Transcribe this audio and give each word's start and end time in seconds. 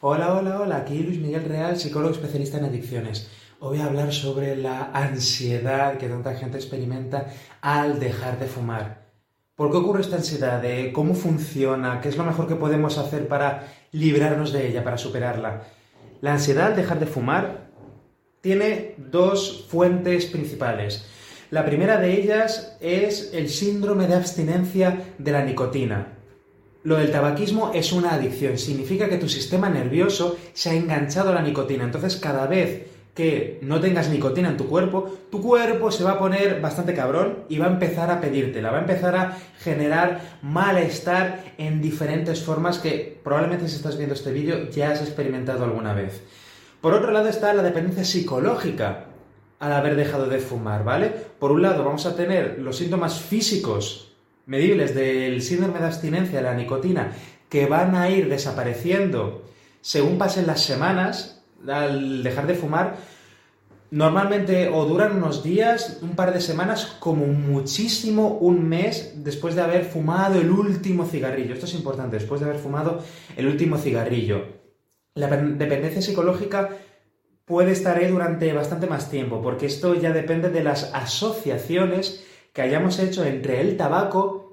Hola, 0.00 0.34
hola, 0.34 0.60
hola, 0.60 0.76
aquí 0.78 0.98
Luis 1.04 1.20
Miguel 1.20 1.44
Real, 1.44 1.78
psicólogo 1.78 2.12
especialista 2.12 2.58
en 2.58 2.64
adicciones. 2.64 3.30
Hoy 3.60 3.78
voy 3.78 3.86
a 3.86 3.88
hablar 3.88 4.12
sobre 4.12 4.56
la 4.56 4.90
ansiedad 4.92 5.98
que 5.98 6.08
tanta 6.08 6.34
gente 6.34 6.56
experimenta 6.56 7.28
al 7.60 8.00
dejar 8.00 8.40
de 8.40 8.46
fumar. 8.46 9.06
¿Por 9.54 9.70
qué 9.70 9.76
ocurre 9.76 10.00
esta 10.00 10.16
ansiedad? 10.16 10.60
¿Cómo 10.92 11.14
funciona? 11.14 12.00
¿Qué 12.00 12.08
es 12.08 12.16
lo 12.16 12.24
mejor 12.24 12.48
que 12.48 12.56
podemos 12.56 12.98
hacer 12.98 13.28
para 13.28 13.68
librarnos 13.92 14.52
de 14.52 14.66
ella, 14.66 14.82
para 14.82 14.98
superarla? 14.98 15.62
La 16.20 16.32
ansiedad 16.32 16.66
al 16.66 16.76
dejar 16.76 16.98
de 16.98 17.06
fumar 17.06 17.68
tiene 18.40 18.96
dos 18.96 19.66
fuentes 19.68 20.26
principales. 20.26 21.06
La 21.52 21.64
primera 21.64 21.98
de 21.98 22.20
ellas 22.20 22.76
es 22.80 23.30
el 23.32 23.48
síndrome 23.48 24.08
de 24.08 24.16
abstinencia 24.16 25.14
de 25.18 25.30
la 25.30 25.44
nicotina. 25.44 26.17
Lo 26.88 26.96
del 26.96 27.10
tabaquismo 27.10 27.72
es 27.74 27.92
una 27.92 28.14
adicción, 28.14 28.56
significa 28.56 29.10
que 29.10 29.18
tu 29.18 29.28
sistema 29.28 29.68
nervioso 29.68 30.38
se 30.54 30.70
ha 30.70 30.74
enganchado 30.74 31.28
a 31.28 31.34
la 31.34 31.42
nicotina, 31.42 31.84
entonces 31.84 32.16
cada 32.16 32.46
vez 32.46 32.86
que 33.14 33.58
no 33.60 33.78
tengas 33.78 34.08
nicotina 34.08 34.48
en 34.48 34.56
tu 34.56 34.68
cuerpo, 34.68 35.18
tu 35.30 35.42
cuerpo 35.42 35.90
se 35.90 36.02
va 36.02 36.12
a 36.12 36.18
poner 36.18 36.62
bastante 36.62 36.94
cabrón 36.94 37.40
y 37.50 37.58
va 37.58 37.66
a 37.66 37.72
empezar 37.72 38.10
a 38.10 38.22
pedírtela, 38.22 38.70
va 38.70 38.78
a 38.78 38.80
empezar 38.80 39.16
a 39.16 39.36
generar 39.58 40.38
malestar 40.40 41.52
en 41.58 41.82
diferentes 41.82 42.42
formas 42.42 42.78
que 42.78 43.20
probablemente 43.22 43.68
si 43.68 43.76
estás 43.76 43.98
viendo 43.98 44.14
este 44.14 44.32
vídeo 44.32 44.70
ya 44.70 44.92
has 44.92 45.02
experimentado 45.02 45.64
alguna 45.64 45.92
vez. 45.92 46.22
Por 46.80 46.94
otro 46.94 47.10
lado 47.10 47.28
está 47.28 47.52
la 47.52 47.62
dependencia 47.62 48.06
psicológica 48.06 49.08
al 49.58 49.74
haber 49.74 49.94
dejado 49.94 50.26
de 50.26 50.38
fumar, 50.38 50.84
¿vale? 50.84 51.12
Por 51.38 51.52
un 51.52 51.60
lado 51.60 51.84
vamos 51.84 52.06
a 52.06 52.16
tener 52.16 52.58
los 52.58 52.78
síntomas 52.78 53.20
físicos 53.20 54.07
medibles 54.48 54.94
del 54.94 55.40
síndrome 55.42 55.78
de 55.78 55.86
abstinencia 55.86 56.38
de 56.38 56.42
la 56.42 56.54
nicotina 56.54 57.12
que 57.48 57.66
van 57.66 57.94
a 57.94 58.10
ir 58.10 58.28
desapareciendo 58.28 59.44
según 59.80 60.18
pasen 60.18 60.46
las 60.46 60.62
semanas 60.62 61.42
al 61.66 62.22
dejar 62.22 62.46
de 62.46 62.54
fumar, 62.54 62.96
normalmente 63.90 64.68
o 64.68 64.84
duran 64.86 65.16
unos 65.16 65.42
días, 65.42 65.98
un 66.02 66.16
par 66.16 66.32
de 66.32 66.40
semanas, 66.40 66.96
como 66.98 67.26
muchísimo 67.26 68.38
un 68.38 68.68
mes 68.68 69.14
después 69.16 69.54
de 69.54 69.62
haber 69.62 69.84
fumado 69.84 70.40
el 70.40 70.50
último 70.50 71.04
cigarrillo. 71.04 71.54
Esto 71.54 71.66
es 71.66 71.74
importante, 71.74 72.16
después 72.18 72.40
de 72.40 72.46
haber 72.46 72.60
fumado 72.60 73.02
el 73.36 73.46
último 73.46 73.76
cigarrillo. 73.76 74.44
La 75.14 75.28
dependencia 75.28 76.00
psicológica 76.00 76.70
puede 77.44 77.72
estar 77.72 77.98
ahí 77.98 78.08
durante 78.10 78.52
bastante 78.52 78.86
más 78.86 79.10
tiempo, 79.10 79.42
porque 79.42 79.66
esto 79.66 79.94
ya 79.94 80.12
depende 80.12 80.50
de 80.50 80.62
las 80.62 80.94
asociaciones 80.94 82.24
que 82.52 82.62
hayamos 82.62 82.98
hecho 82.98 83.24
entre 83.24 83.60
el 83.60 83.76
tabaco 83.76 84.48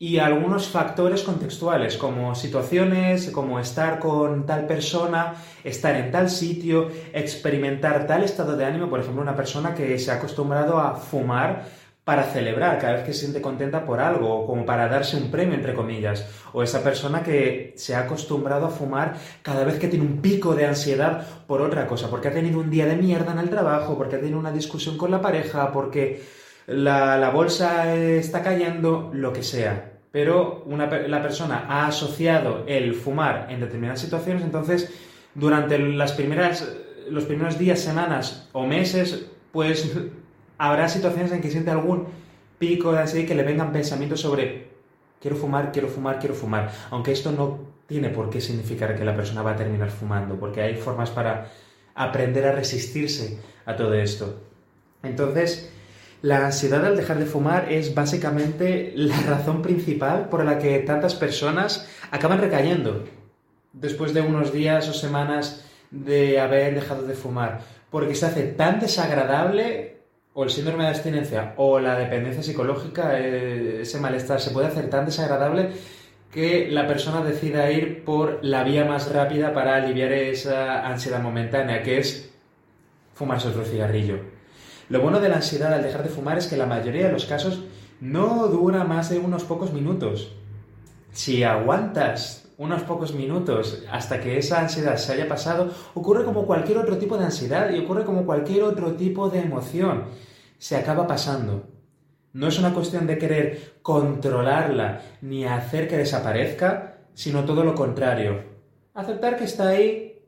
y 0.00 0.18
algunos 0.18 0.68
factores 0.68 1.22
contextuales, 1.24 1.96
como 1.96 2.34
situaciones, 2.36 3.30
como 3.30 3.58
estar 3.58 3.98
con 3.98 4.46
tal 4.46 4.66
persona, 4.66 5.34
estar 5.64 5.96
en 5.96 6.12
tal 6.12 6.30
sitio, 6.30 6.88
experimentar 7.12 8.06
tal 8.06 8.22
estado 8.22 8.56
de 8.56 8.64
ánimo, 8.64 8.88
por 8.88 9.00
ejemplo, 9.00 9.20
una 9.20 9.34
persona 9.34 9.74
que 9.74 9.98
se 9.98 10.12
ha 10.12 10.14
acostumbrado 10.14 10.78
a 10.78 10.94
fumar 10.94 11.66
para 12.04 12.22
celebrar 12.22 12.78
cada 12.78 12.94
vez 12.94 13.02
que 13.02 13.12
se 13.12 13.20
siente 13.20 13.42
contenta 13.42 13.84
por 13.84 14.00
algo, 14.00 14.46
como 14.46 14.64
para 14.64 14.88
darse 14.88 15.16
un 15.16 15.30
premio, 15.30 15.54
entre 15.54 15.74
comillas, 15.74 16.26
o 16.54 16.62
esa 16.62 16.82
persona 16.82 17.22
que 17.22 17.74
se 17.76 17.94
ha 17.94 18.04
acostumbrado 18.04 18.66
a 18.66 18.70
fumar 18.70 19.16
cada 19.42 19.64
vez 19.64 19.78
que 19.78 19.88
tiene 19.88 20.06
un 20.06 20.22
pico 20.22 20.54
de 20.54 20.64
ansiedad 20.64 21.26
por 21.46 21.60
otra 21.60 21.86
cosa, 21.86 22.08
porque 22.08 22.28
ha 22.28 22.32
tenido 22.32 22.60
un 22.60 22.70
día 22.70 22.86
de 22.86 22.96
mierda 22.96 23.32
en 23.32 23.40
el 23.40 23.50
trabajo, 23.50 23.98
porque 23.98 24.16
ha 24.16 24.20
tenido 24.20 24.38
una 24.38 24.52
discusión 24.52 24.96
con 24.96 25.10
la 25.10 25.20
pareja, 25.20 25.70
porque 25.70 26.22
la, 26.68 27.30
bolsa 27.30 27.94
está 27.94 28.42
cayendo, 28.42 29.10
lo 29.12 29.32
que 29.32 29.42
sea. 29.42 29.92
Pero 30.12 30.64
la 31.06 31.22
persona 31.22 31.66
ha 31.68 31.86
asociado 31.86 32.64
el 32.66 32.94
fumar 32.94 33.46
en 33.50 33.60
determinadas 33.60 34.00
situaciones, 34.00 34.42
entonces 34.42 34.92
durante 35.34 35.78
las 35.78 36.12
primeras, 36.12 36.76
los 37.10 37.24
primeros 37.24 37.58
días, 37.58 37.80
semanas 37.80 38.48
o 38.52 38.66
meses, 38.66 39.26
pues 39.52 39.96
habrá 40.58 40.88
situaciones 40.88 41.32
en 41.32 41.40
que 41.40 41.50
siente 41.50 41.70
algún 41.70 42.06
pico 42.58 42.92
de 42.92 43.00
ansiedad 43.00 43.26
que 43.26 43.34
le 43.34 43.42
vengan 43.42 43.72
pensamientos 43.72 44.20
sobre 44.20 44.68
quiero 45.20 45.36
fumar, 45.36 45.72
quiero 45.72 45.88
fumar, 45.88 46.18
quiero 46.18 46.34
fumar. 46.34 46.70
Aunque 46.90 47.12
esto 47.12 47.32
no 47.32 47.58
tiene 47.86 48.10
por 48.10 48.30
qué 48.30 48.40
significar 48.40 48.96
que 48.96 49.04
la 49.04 49.14
persona 49.14 49.42
va 49.42 49.52
a 49.52 49.56
terminar 49.56 49.90
fumando, 49.90 50.36
porque 50.36 50.62
hay 50.62 50.74
formas 50.74 51.10
para 51.10 51.50
aprender 51.94 52.46
a 52.46 52.52
resistirse 52.52 53.38
a 53.64 53.76
todo 53.76 53.94
esto. 53.94 54.40
Entonces, 55.02 55.72
la 56.22 56.46
ansiedad 56.46 56.84
al 56.84 56.96
dejar 56.96 57.18
de 57.18 57.26
fumar 57.26 57.70
es 57.70 57.94
básicamente 57.94 58.92
la 58.96 59.20
razón 59.20 59.62
principal 59.62 60.28
por 60.28 60.44
la 60.44 60.58
que 60.58 60.78
tantas 60.80 61.14
personas 61.14 61.88
acaban 62.10 62.40
recayendo 62.40 63.04
después 63.72 64.14
de 64.14 64.22
unos 64.22 64.52
días 64.52 64.88
o 64.88 64.92
semanas 64.92 65.64
de 65.90 66.40
haber 66.40 66.74
dejado 66.74 67.02
de 67.06 67.14
fumar, 67.14 67.60
porque 67.90 68.14
se 68.14 68.26
hace 68.26 68.42
tan 68.44 68.80
desagradable 68.80 69.98
o 70.34 70.44
el 70.44 70.50
síndrome 70.50 70.84
de 70.84 70.90
abstinencia 70.90 71.54
o 71.56 71.78
la 71.78 71.98
dependencia 71.98 72.42
psicológica, 72.42 73.18
eh, 73.18 73.82
ese 73.82 73.98
malestar, 73.98 74.40
se 74.40 74.50
puede 74.50 74.68
hacer 74.68 74.90
tan 74.90 75.04
desagradable 75.06 75.70
que 76.32 76.68
la 76.70 76.86
persona 76.86 77.22
decida 77.22 77.70
ir 77.70 78.04
por 78.04 78.40
la 78.42 78.62
vía 78.62 78.84
más 78.84 79.10
rápida 79.12 79.54
para 79.54 79.76
aliviar 79.76 80.12
esa 80.12 80.86
ansiedad 80.86 81.22
momentánea, 81.22 81.82
que 81.82 81.98
es 81.98 82.30
fumarse 83.14 83.48
otro 83.48 83.64
cigarrillo. 83.64 84.37
Lo 84.88 85.02
bueno 85.02 85.20
de 85.20 85.28
la 85.28 85.36
ansiedad 85.36 85.74
al 85.74 85.82
dejar 85.82 86.02
de 86.02 86.08
fumar 86.08 86.38
es 86.38 86.46
que 86.46 86.56
la 86.56 86.64
mayoría 86.64 87.06
de 87.06 87.12
los 87.12 87.26
casos 87.26 87.62
no 88.00 88.48
dura 88.48 88.84
más 88.84 89.10
de 89.10 89.18
unos 89.18 89.44
pocos 89.44 89.72
minutos. 89.72 90.32
Si 91.12 91.42
aguantas 91.44 92.48
unos 92.56 92.82
pocos 92.84 93.14
minutos 93.14 93.84
hasta 93.90 94.20
que 94.20 94.38
esa 94.38 94.60
ansiedad 94.60 94.96
se 94.96 95.12
haya 95.12 95.28
pasado, 95.28 95.70
ocurre 95.94 96.24
como 96.24 96.46
cualquier 96.46 96.78
otro 96.78 96.96
tipo 96.96 97.18
de 97.18 97.26
ansiedad 97.26 97.70
y 97.70 97.78
ocurre 97.80 98.04
como 98.04 98.24
cualquier 98.24 98.62
otro 98.62 98.94
tipo 98.94 99.28
de 99.28 99.40
emoción. 99.40 100.04
Se 100.56 100.76
acaba 100.76 101.06
pasando. 101.06 101.68
No 102.32 102.48
es 102.48 102.58
una 102.58 102.72
cuestión 102.72 103.06
de 103.06 103.18
querer 103.18 103.74
controlarla 103.82 105.02
ni 105.20 105.44
hacer 105.44 105.86
que 105.86 105.98
desaparezca, 105.98 106.98
sino 107.12 107.44
todo 107.44 107.62
lo 107.62 107.74
contrario. 107.74 108.42
Aceptar 108.94 109.36
que 109.36 109.44
está 109.44 109.68
ahí, 109.68 110.22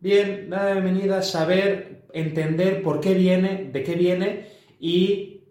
bien, 0.00 0.48
nada 0.48 0.72
bienvenida, 0.72 1.22
saber 1.22 1.95
entender 2.16 2.82
por 2.82 3.00
qué 3.00 3.14
viene, 3.14 3.70
de 3.72 3.82
qué 3.82 3.94
viene 3.94 4.48
y 4.80 5.42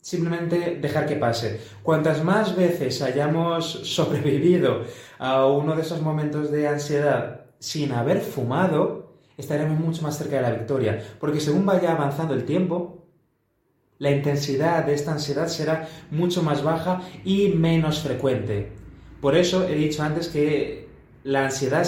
simplemente 0.00 0.78
dejar 0.80 1.06
que 1.06 1.16
pase. 1.16 1.60
Cuantas 1.82 2.22
más 2.24 2.56
veces 2.56 3.02
hayamos 3.02 3.70
sobrevivido 3.84 4.84
a 5.18 5.46
uno 5.46 5.74
de 5.74 5.82
esos 5.82 6.00
momentos 6.00 6.50
de 6.50 6.68
ansiedad 6.68 7.46
sin 7.58 7.92
haber 7.92 8.20
fumado, 8.20 9.14
estaremos 9.36 9.78
mucho 9.78 10.02
más 10.02 10.18
cerca 10.18 10.36
de 10.36 10.42
la 10.42 10.50
victoria, 10.50 11.02
porque 11.20 11.40
según 11.40 11.64
vaya 11.64 11.92
avanzando 11.92 12.34
el 12.34 12.44
tiempo, 12.44 13.06
la 13.98 14.10
intensidad 14.10 14.84
de 14.84 14.94
esta 14.94 15.12
ansiedad 15.12 15.46
será 15.46 15.88
mucho 16.10 16.42
más 16.42 16.62
baja 16.62 17.02
y 17.24 17.48
menos 17.48 18.00
frecuente. 18.00 18.72
Por 19.20 19.36
eso 19.36 19.68
he 19.68 19.76
dicho 19.76 20.02
antes 20.02 20.28
que 20.28 20.88
la 21.22 21.44
ansiedad, 21.44 21.86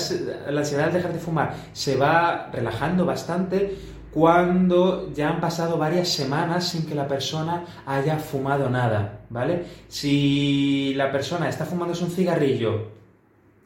la 0.49 0.61
ansiedad 0.61 0.87
al 0.87 0.93
dejar 0.93 1.12
de 1.12 1.19
fumar 1.19 1.56
se 1.73 1.97
va 1.97 2.50
relajando 2.53 3.05
bastante 3.05 3.76
cuando 4.14 5.12
ya 5.12 5.28
han 5.28 5.40
pasado 5.40 5.76
varias 5.76 6.08
semanas 6.08 6.69
sin 6.69 6.87
que 6.87 6.94
la 6.94 7.08
persona 7.08 7.64
haya 7.84 8.16
fumado 8.19 8.70
nada, 8.70 9.22
¿vale? 9.28 9.64
Si 9.88 10.94
la 10.94 11.11
persona 11.11 11.49
está 11.49 11.66
fumándose 11.66 12.05
un 12.05 12.12
cigarrillo 12.12 12.93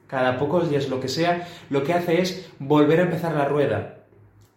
cada 0.06 0.38
pocos 0.38 0.70
días, 0.70 0.88
lo 0.88 1.00
que 1.00 1.08
sea, 1.08 1.46
lo 1.68 1.84
que 1.84 1.92
hace 1.92 2.22
es 2.22 2.50
volver 2.58 3.00
a 3.00 3.02
empezar 3.02 3.34
la 3.34 3.44
rueda 3.44 3.97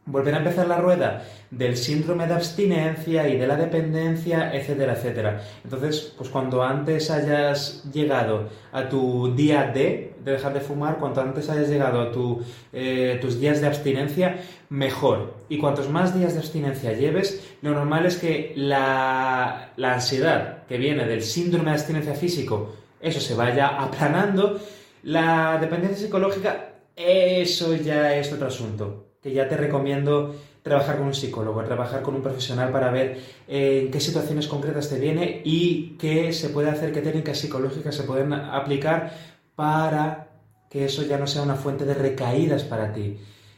volver 0.05 0.33
a 0.33 0.37
empezar 0.39 0.67
la 0.67 0.77
rueda 0.77 1.23
del 1.51 1.77
síndrome 1.77 2.25
de 2.27 2.33
abstinencia 2.33 3.27
y 3.29 3.37
de 3.37 3.47
la 3.47 3.55
dependencia, 3.55 4.53
etcétera, 4.53 4.93
etcétera. 4.93 5.43
Entonces, 5.63 6.13
pues 6.17 6.29
cuando 6.29 6.63
antes 6.63 7.11
hayas 7.11 7.83
llegado 7.91 8.49
a 8.71 8.89
tu 8.89 9.33
día 9.35 9.71
D 9.73 10.13
de 10.23 10.31
dejar 10.31 10.53
de 10.53 10.61
fumar, 10.61 10.97
cuanto 10.97 11.21
antes 11.21 11.49
hayas 11.49 11.69
llegado 11.69 12.01
a 12.01 12.11
tu, 12.11 12.41
eh, 12.73 13.19
tus 13.21 13.39
días 13.39 13.61
de 13.61 13.67
abstinencia, 13.67 14.37
mejor. 14.69 15.35
Y 15.49 15.57
cuantos 15.57 15.89
más 15.89 16.17
días 16.17 16.33
de 16.33 16.39
abstinencia 16.39 16.93
lleves, 16.93 17.55
lo 17.61 17.71
normal 17.71 18.05
es 18.05 18.17
que 18.17 18.53
la, 18.55 19.71
la 19.77 19.93
ansiedad 19.93 20.63
que 20.67 20.77
viene 20.77 21.05
del 21.05 21.21
síndrome 21.21 21.71
de 21.71 21.77
abstinencia 21.77 22.15
físico, 22.15 22.75
eso 22.99 23.19
se 23.19 23.35
vaya 23.35 23.67
aplanando 23.67 24.59
La 25.03 25.57
dependencia 25.59 26.05
psicológica, 26.05 26.73
eso 26.95 27.75
ya 27.75 28.15
es 28.15 28.31
otro 28.31 28.47
asunto, 28.47 29.10
que 29.21 29.33
ya 29.33 29.47
te 29.47 29.57
recomiendo 29.57 30.35
trabajar 30.63 30.97
con 30.97 31.07
un 31.07 31.13
psicólogo, 31.13 31.63
trabajar 31.63 32.01
con 32.01 32.15
un 32.15 32.21
profesional 32.21 32.71
para 32.71 32.91
ver 32.91 33.19
eh, 33.47 33.83
en 33.85 33.91
qué 33.91 33.99
situaciones 33.99 34.47
concretas 34.47 34.89
te 34.89 34.99
viene 34.99 35.41
y 35.43 35.95
qué 35.99 36.33
se 36.33 36.49
puede 36.49 36.69
hacer, 36.69 36.91
qué 36.91 37.01
técnicas 37.01 37.39
psicológicas 37.39 37.95
se 37.95 38.03
pueden 38.03 38.33
aplicar 38.33 39.13
para 39.55 40.27
que 40.69 40.85
eso 40.85 41.03
ya 41.03 41.17
no 41.17 41.27
sea 41.27 41.41
una 41.41 41.55
fuente 41.55 41.85
de 41.85 41.93
recaídas 41.93 42.63
para 42.63 42.93
ti. 42.93 43.17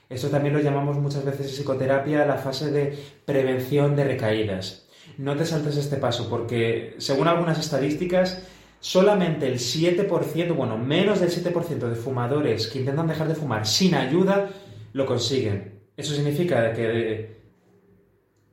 Esto 0.09 0.29
también 0.29 0.53
lo 0.53 0.61
llamamos 0.61 0.97
muchas 0.97 1.23
veces 1.25 1.47
en 1.47 1.53
psicoterapia 1.53 2.25
la 2.25 2.37
fase 2.37 2.71
de 2.71 2.97
prevención 3.25 3.95
de 3.95 4.03
recaídas. 4.03 4.87
No 5.17 5.35
te 5.35 5.45
saltes 5.45 5.77
este 5.77 5.97
paso 5.97 6.29
porque, 6.29 6.95
según 6.97 7.27
algunas 7.27 7.59
estadísticas, 7.59 8.43
solamente 8.79 9.47
el 9.47 9.59
7%, 9.59 10.55
bueno, 10.55 10.77
menos 10.77 11.19
del 11.19 11.29
7% 11.29 11.87
de 11.87 11.95
fumadores 11.95 12.67
que 12.67 12.79
intentan 12.79 13.07
dejar 13.07 13.27
de 13.27 13.35
fumar 13.35 13.65
sin 13.65 13.95
ayuda 13.95 14.49
lo 14.93 15.05
consiguen. 15.05 15.81
Eso 15.97 16.15
significa 16.15 16.73
que 16.73 16.87
de 16.87 17.41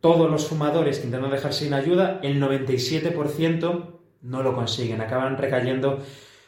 todos 0.00 0.31
los 0.31 0.46
fumadores 0.46 0.98
que 0.98 1.06
intentan 1.06 1.31
dejar 1.31 1.52
sin 1.52 1.72
ayuda, 1.75 2.20
el 2.22 2.40
97% 2.42 4.00
no 4.22 4.42
lo 4.42 4.54
consiguen, 4.54 5.00
acaban 5.00 5.38
recayendo 5.38 6.02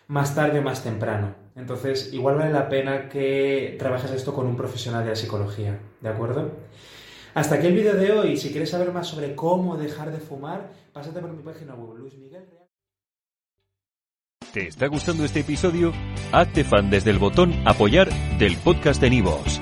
más 0.09 0.35
tarde 0.35 0.59
o 0.59 0.63
más 0.63 0.83
temprano. 0.83 1.35
Entonces, 1.55 2.13
igual 2.13 2.37
vale 2.37 2.53
la 2.53 2.69
pena 2.69 3.09
que 3.09 3.77
trabajes 3.79 4.11
esto 4.11 4.35
con 4.35 4.47
un 4.47 4.57
profesional 4.57 5.05
de 5.05 5.11
la 5.11 5.17
psicología, 5.17 5.79
¿de 6.01 6.09
acuerdo? 6.09 6.51
Hasta 7.35 7.57
aquí 7.57 7.67
el 7.67 7.75
vídeo 7.75 7.95
de 7.95 8.13
hoy. 8.13 8.37
Si 8.37 8.51
quieres 8.51 8.71
saber 8.71 8.93
más 8.93 9.07
sobre 9.07 9.35
cómo 9.35 9.77
dejar 9.77 10.13
de 10.13 10.19
fumar, 10.19 10.71
pásate 10.93 11.21
por 11.21 11.33
mi 11.33 11.43
página 11.43 11.75
web, 11.75 11.99
Luis 11.99 12.15
Miguel. 12.17 12.45
¿Te 14.53 14.69
está 14.69 14.87
gustando 14.87 15.25
este 15.25 15.41
episodio? 15.41 15.93
Hazte 16.31 16.63
fan 16.63 16.91
desde 16.91 17.11
el 17.11 17.19
botón 17.19 17.55
Apoyar 17.67 18.11
del 18.39 18.59
podcast 18.59 19.01
de 19.01 19.09
Nivos. 19.09 19.62